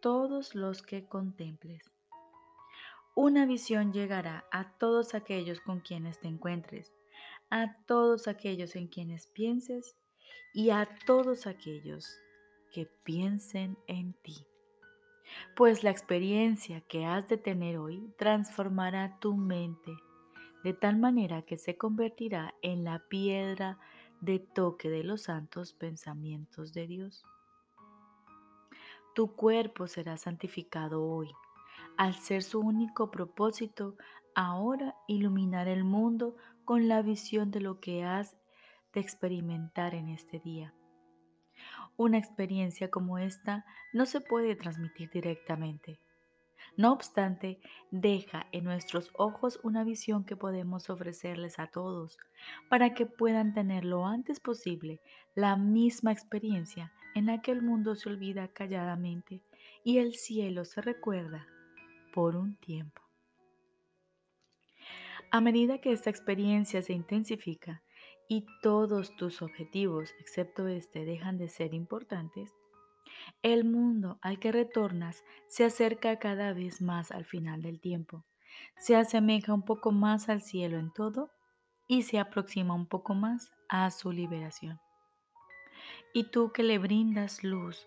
todos 0.00 0.54
los 0.54 0.82
que 0.82 1.06
contemples. 1.06 1.90
Una 3.14 3.46
visión 3.46 3.92
llegará 3.92 4.44
a 4.52 4.72
todos 4.78 5.14
aquellos 5.14 5.60
con 5.60 5.80
quienes 5.80 6.20
te 6.20 6.28
encuentres, 6.28 6.92
a 7.50 7.76
todos 7.86 8.28
aquellos 8.28 8.76
en 8.76 8.88
quienes 8.88 9.26
pienses 9.28 9.96
y 10.52 10.70
a 10.70 10.88
todos 11.06 11.46
aquellos 11.46 12.18
que 12.72 12.86
piensen 13.04 13.78
en 13.86 14.12
ti 14.22 14.46
pues 15.54 15.82
la 15.82 15.90
experiencia 15.90 16.80
que 16.82 17.04
has 17.04 17.28
de 17.28 17.36
tener 17.36 17.78
hoy 17.78 18.12
transformará 18.18 19.18
tu 19.20 19.36
mente 19.36 19.92
de 20.64 20.72
tal 20.72 20.98
manera 20.98 21.42
que 21.42 21.56
se 21.56 21.76
convertirá 21.76 22.54
en 22.62 22.84
la 22.84 23.06
piedra 23.08 23.78
de 24.20 24.38
toque 24.38 24.88
de 24.88 25.04
los 25.04 25.22
santos 25.22 25.72
pensamientos 25.72 26.72
de 26.72 26.86
Dios. 26.86 27.24
Tu 29.16 29.34
cuerpo 29.34 29.86
será 29.86 30.18
santificado 30.18 31.02
hoy, 31.02 31.32
al 31.96 32.16
ser 32.16 32.42
su 32.42 32.60
único 32.60 33.10
propósito 33.10 33.96
ahora 34.34 34.94
iluminar 35.08 35.68
el 35.68 35.84
mundo 35.84 36.36
con 36.66 36.86
la 36.86 37.00
visión 37.00 37.50
de 37.50 37.62
lo 37.62 37.80
que 37.80 38.04
has 38.04 38.36
de 38.92 39.00
experimentar 39.00 39.94
en 39.94 40.10
este 40.10 40.38
día. 40.38 40.74
Una 41.96 42.18
experiencia 42.18 42.90
como 42.90 43.16
esta 43.16 43.64
no 43.94 44.04
se 44.04 44.20
puede 44.20 44.54
transmitir 44.54 45.08
directamente. 45.08 45.98
No 46.76 46.92
obstante, 46.92 47.58
deja 47.90 48.48
en 48.52 48.64
nuestros 48.64 49.10
ojos 49.14 49.58
una 49.62 49.82
visión 49.82 50.26
que 50.26 50.36
podemos 50.36 50.90
ofrecerles 50.90 51.58
a 51.58 51.68
todos 51.68 52.18
para 52.68 52.92
que 52.92 53.06
puedan 53.06 53.54
tener 53.54 53.86
lo 53.86 54.04
antes 54.04 54.40
posible 54.40 55.00
la 55.34 55.56
misma 55.56 56.12
experiencia 56.12 56.92
en 57.16 57.24
la 57.24 57.40
que 57.40 57.50
el 57.50 57.62
mundo 57.62 57.94
se 57.94 58.10
olvida 58.10 58.48
calladamente 58.48 59.42
y 59.82 59.98
el 59.98 60.12
cielo 60.12 60.66
se 60.66 60.82
recuerda 60.82 61.48
por 62.12 62.36
un 62.36 62.56
tiempo. 62.56 63.00
A 65.30 65.40
medida 65.40 65.80
que 65.80 65.92
esta 65.92 66.10
experiencia 66.10 66.82
se 66.82 66.92
intensifica 66.92 67.82
y 68.28 68.44
todos 68.60 69.16
tus 69.16 69.40
objetivos, 69.40 70.10
excepto 70.20 70.68
este, 70.68 71.06
dejan 71.06 71.38
de 71.38 71.48
ser 71.48 71.72
importantes, 71.72 72.52
el 73.42 73.64
mundo 73.64 74.18
al 74.20 74.38
que 74.38 74.52
retornas 74.52 75.24
se 75.48 75.64
acerca 75.64 76.18
cada 76.18 76.52
vez 76.52 76.82
más 76.82 77.10
al 77.10 77.24
final 77.24 77.62
del 77.62 77.80
tiempo, 77.80 78.26
se 78.76 78.94
asemeja 78.94 79.54
un 79.54 79.64
poco 79.64 79.90
más 79.90 80.28
al 80.28 80.42
cielo 80.42 80.78
en 80.78 80.92
todo 80.92 81.30
y 81.88 82.02
se 82.02 82.18
aproxima 82.18 82.74
un 82.74 82.86
poco 82.86 83.14
más 83.14 83.52
a 83.70 83.90
su 83.90 84.12
liberación 84.12 84.78
y 86.12 86.30
tú 86.30 86.52
que 86.52 86.62
le 86.62 86.78
brindas 86.78 87.44
luz, 87.44 87.86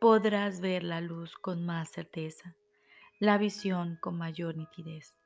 podrás 0.00 0.60
ver 0.60 0.84
la 0.84 1.00
luz 1.00 1.36
con 1.36 1.64
más 1.64 1.90
certeza, 1.90 2.56
la 3.18 3.38
visión 3.38 3.98
con 4.00 4.16
mayor 4.16 4.56
nitidez. 4.56 5.16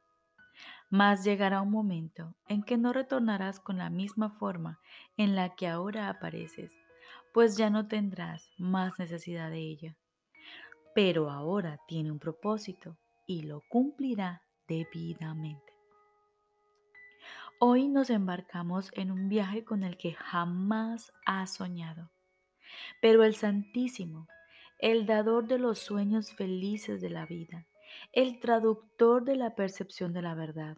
Mas 0.90 1.24
llegará 1.24 1.62
un 1.62 1.70
momento 1.70 2.34
en 2.48 2.62
que 2.62 2.76
no 2.76 2.92
retornarás 2.92 3.60
con 3.60 3.78
la 3.78 3.90
misma 3.90 4.30
forma 4.30 4.78
en 5.16 5.34
la 5.34 5.54
que 5.54 5.66
ahora 5.66 6.08
apareces, 6.08 6.72
pues 7.32 7.56
ya 7.56 7.70
no 7.70 7.88
tendrás 7.88 8.50
más 8.58 8.98
necesidad 8.98 9.50
de 9.50 9.60
ella. 9.60 9.96
Pero 10.94 11.30
ahora 11.30 11.78
tiene 11.88 12.12
un 12.12 12.18
propósito 12.18 12.98
y 13.26 13.42
lo 13.42 13.62
cumplirá 13.70 14.42
debidamente. 14.68 15.71
Hoy 17.64 17.86
nos 17.86 18.10
embarcamos 18.10 18.90
en 18.94 19.12
un 19.12 19.28
viaje 19.28 19.64
con 19.64 19.84
el 19.84 19.96
que 19.96 20.14
jamás 20.14 21.12
has 21.24 21.54
soñado 21.54 22.10
pero 23.00 23.22
el 23.22 23.36
Santísimo, 23.36 24.26
el 24.80 25.06
dador 25.06 25.46
de 25.46 25.58
los 25.58 25.78
sueños 25.78 26.32
felices 26.32 27.00
de 27.00 27.10
la 27.10 27.24
vida, 27.24 27.68
el 28.12 28.40
traductor 28.40 29.22
de 29.22 29.36
la 29.36 29.54
percepción 29.54 30.12
de 30.12 30.22
la 30.22 30.34
verdad, 30.34 30.76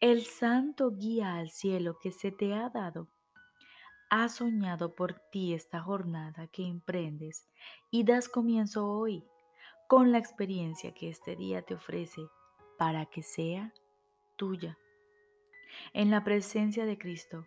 el 0.00 0.22
santo 0.22 0.92
guía 0.92 1.36
al 1.36 1.50
cielo 1.50 1.98
que 2.00 2.12
se 2.12 2.30
te 2.30 2.54
ha 2.54 2.70
dado, 2.70 3.08
ha 4.08 4.30
soñado 4.30 4.94
por 4.94 5.20
ti 5.30 5.52
esta 5.52 5.82
jornada 5.82 6.46
que 6.46 6.66
emprendes 6.66 7.46
y 7.90 8.04
das 8.04 8.28
comienzo 8.28 8.88
hoy 8.88 9.22
con 9.86 10.12
la 10.12 10.18
experiencia 10.18 10.94
que 10.94 11.10
este 11.10 11.36
día 11.36 11.60
te 11.60 11.74
ofrece 11.74 12.22
para 12.78 13.04
que 13.06 13.22
sea 13.22 13.74
tuya. 14.36 14.78
En 15.92 16.10
la 16.10 16.24
presencia 16.24 16.84
de 16.86 16.98
Cristo 16.98 17.46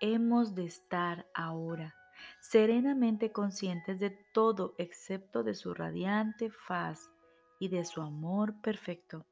hemos 0.00 0.54
de 0.54 0.64
estar 0.64 1.26
ahora 1.34 1.94
serenamente 2.40 3.32
conscientes 3.32 3.98
de 3.98 4.10
todo 4.32 4.74
excepto 4.78 5.42
de 5.42 5.54
su 5.54 5.74
radiante 5.74 6.50
faz 6.50 7.10
y 7.58 7.68
de 7.68 7.84
su 7.84 8.00
amor 8.00 8.60
perfecto. 8.60 9.26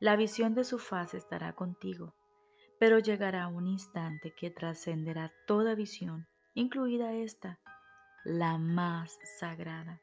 La 0.00 0.16
visión 0.16 0.54
de 0.54 0.64
su 0.64 0.78
faz 0.78 1.14
estará 1.14 1.52
contigo, 1.54 2.14
pero 2.78 2.98
llegará 2.98 3.48
un 3.48 3.66
instante 3.66 4.32
que 4.32 4.50
trascenderá 4.50 5.32
toda 5.46 5.74
visión, 5.74 6.26
incluida 6.54 7.12
esta, 7.12 7.58
la 8.24 8.58
más 8.58 9.18
sagrada. 9.38 10.00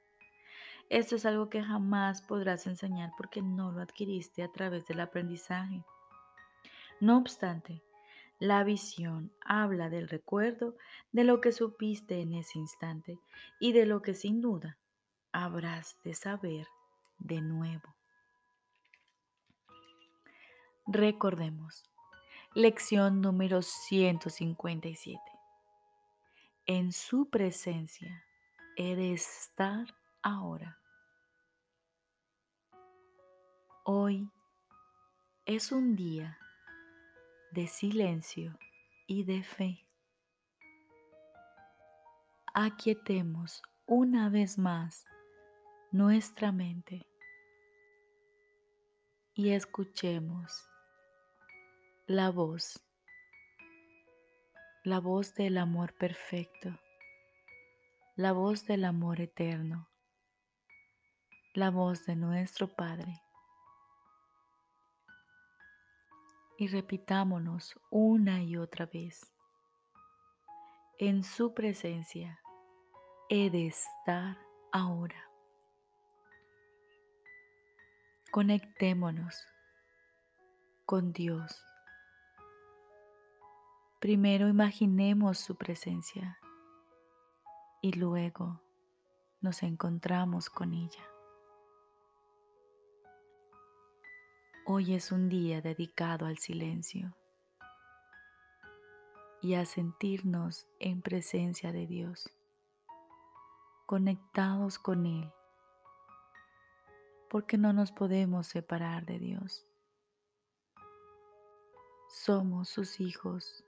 Esto 0.90 1.16
es 1.16 1.26
algo 1.26 1.50
que 1.50 1.64
jamás 1.64 2.22
podrás 2.22 2.68
enseñar 2.68 3.12
porque 3.18 3.42
no 3.42 3.72
lo 3.72 3.82
adquiriste 3.82 4.44
a 4.44 4.52
través 4.52 4.86
del 4.88 5.00
aprendizaje. 5.00 5.84
No 7.02 7.18
obstante, 7.18 7.84
la 8.38 8.64
visión 8.64 9.34
habla 9.44 9.90
del 9.90 10.08
recuerdo 10.08 10.78
de 11.12 11.24
lo 11.24 11.42
que 11.42 11.52
supiste 11.52 12.22
en 12.22 12.36
ese 12.36 12.60
instante 12.60 13.20
y 13.60 13.72
de 13.72 13.88
lo 13.88 14.04
que 14.04 14.14
sin 14.14 14.40
duda 14.40 14.78
habrás 15.32 15.98
de 16.04 16.14
saber 16.14 16.68
de 17.18 17.42
nuevo. 17.42 17.96
Recordemos, 20.86 21.90
lección 22.54 23.20
número 23.20 23.64
157. 23.64 25.20
En 26.68 26.92
su 26.92 27.32
presencia 27.32 28.24
he 28.78 28.96
de 28.96 29.14
estar 29.14 29.88
ahora. 30.22 30.78
Hoy 33.86 34.30
es 35.48 35.72
un 35.72 35.96
día 35.96 36.38
de 37.52 37.68
silencio 37.68 38.58
y 39.08 39.26
de 39.26 39.44
fe. 39.44 39.86
Aquietemos 42.54 43.62
una 43.86 44.30
vez 44.30 44.58
más 44.58 45.06
nuestra 45.92 46.54
mente 46.54 47.06
y 49.34 49.50
escuchemos 49.50 50.70
la 52.08 52.30
voz, 52.30 52.82
la 54.84 55.00
voz 55.00 55.34
del 55.36 55.58
amor 55.58 55.94
perfecto, 55.98 56.80
la 58.16 58.32
voz 58.32 58.66
del 58.66 58.86
amor 58.86 59.20
eterno, 59.20 59.90
la 61.54 61.70
voz 61.70 62.06
de 62.06 62.16
nuestro 62.16 62.70
Padre. 62.70 63.22
Y 66.62 66.68
repitámonos 66.68 67.80
una 67.90 68.44
y 68.44 68.56
otra 68.56 68.86
vez. 68.86 69.34
En 71.00 71.24
su 71.24 71.56
presencia 71.56 72.40
he 73.30 73.50
de 73.50 73.66
estar 73.66 74.38
ahora. 74.72 75.28
Conectémonos 78.30 79.44
con 80.86 81.14
Dios. 81.14 81.66
Primero 84.00 84.48
imaginemos 84.48 85.40
su 85.40 85.56
presencia 85.56 86.38
y 87.82 87.94
luego 87.94 88.62
nos 89.40 89.64
encontramos 89.64 90.52
con 90.52 90.76
ella. 90.76 91.11
Hoy 94.74 94.94
es 94.94 95.12
un 95.12 95.28
día 95.28 95.62
dedicado 95.62 96.26
al 96.26 96.38
silencio 96.38 97.14
y 99.42 99.56
a 99.56 99.66
sentirnos 99.66 100.66
en 100.80 101.02
presencia 101.02 101.74
de 101.74 101.86
Dios, 101.88 102.32
conectados 103.86 104.80
con 104.80 105.06
Él, 105.06 105.30
porque 107.30 107.58
no 107.58 107.74
nos 107.74 107.92
podemos 107.92 108.48
separar 108.48 109.06
de 109.06 109.20
Dios. 109.20 109.68
Somos 112.08 112.70
sus 112.70 113.02
hijos 113.02 113.66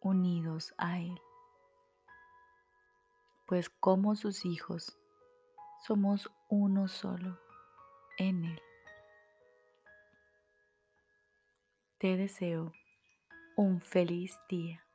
unidos 0.00 0.72
a 0.78 0.98
Él, 0.98 1.20
pues 3.46 3.68
como 3.68 4.16
sus 4.16 4.46
hijos 4.46 4.98
somos 5.86 6.32
uno 6.48 6.88
solo 6.88 7.38
en 8.16 8.46
Él. 8.46 8.62
Te 12.00 12.16
deseo 12.16 12.72
un 13.58 13.82
feliz 13.82 14.40
día. 14.48 14.89